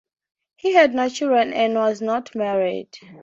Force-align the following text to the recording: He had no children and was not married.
He 0.55 0.73
had 0.73 0.95
no 0.95 1.09
children 1.09 1.53
and 1.53 1.75
was 1.75 2.01
not 2.01 2.33
married. 2.33 2.89